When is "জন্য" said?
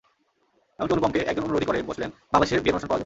2.91-2.99